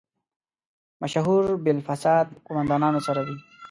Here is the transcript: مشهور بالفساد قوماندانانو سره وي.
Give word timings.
مشهور 1.01 1.43
بالفساد 1.63 2.27
قوماندانانو 2.47 2.99
سره 3.07 3.21
وي. 3.25 3.37